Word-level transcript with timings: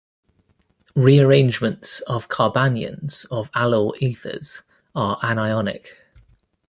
Rearrangements 0.95 1.99
of 2.07 2.27
carbanions 2.27 3.27
of 3.29 3.51
allyl 3.51 3.95
ethers 4.01 4.63
are 4.95 5.19
anionic. 5.19 5.89